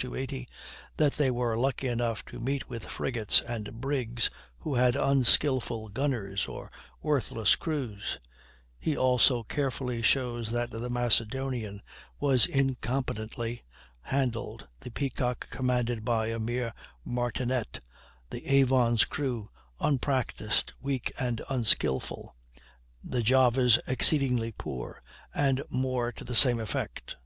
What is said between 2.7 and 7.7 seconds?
with frigates and brigs who had unskilful gunners or worthless